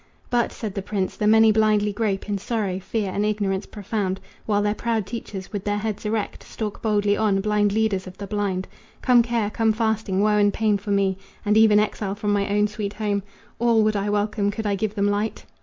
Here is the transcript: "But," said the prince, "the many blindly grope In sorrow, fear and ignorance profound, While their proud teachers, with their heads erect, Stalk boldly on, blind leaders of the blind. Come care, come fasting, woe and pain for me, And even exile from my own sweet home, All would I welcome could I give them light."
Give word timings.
"But," 0.31 0.51
said 0.51 0.73
the 0.73 0.81
prince, 0.81 1.15
"the 1.15 1.27
many 1.27 1.51
blindly 1.51 1.93
grope 1.93 2.27
In 2.27 2.39
sorrow, 2.39 2.79
fear 2.79 3.11
and 3.11 3.23
ignorance 3.23 3.67
profound, 3.67 4.19
While 4.47 4.63
their 4.63 4.73
proud 4.73 5.05
teachers, 5.05 5.53
with 5.53 5.63
their 5.63 5.77
heads 5.77 6.07
erect, 6.07 6.41
Stalk 6.41 6.81
boldly 6.81 7.15
on, 7.15 7.39
blind 7.39 7.71
leaders 7.71 8.07
of 8.07 8.17
the 8.17 8.25
blind. 8.25 8.67
Come 9.03 9.21
care, 9.21 9.51
come 9.51 9.73
fasting, 9.73 10.19
woe 10.19 10.39
and 10.39 10.51
pain 10.51 10.79
for 10.79 10.89
me, 10.89 11.19
And 11.45 11.55
even 11.55 11.79
exile 11.79 12.15
from 12.15 12.33
my 12.33 12.49
own 12.49 12.65
sweet 12.67 12.93
home, 12.93 13.21
All 13.59 13.83
would 13.83 13.95
I 13.95 14.09
welcome 14.09 14.49
could 14.49 14.65
I 14.65 14.73
give 14.73 14.95
them 14.95 15.05
light." 15.05 15.45